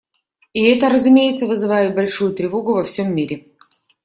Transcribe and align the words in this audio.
И 0.53 0.63
это, 0.65 0.89
разумеется, 0.89 1.45
вызывает 1.45 1.93
большую 1.93 2.33
тревогу 2.33 2.73
во 2.73 2.85
всем 2.85 3.13
мире. 3.13 3.45